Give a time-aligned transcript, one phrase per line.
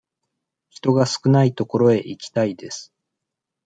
[0.69, 2.91] 人が少ない所へ行きたいです。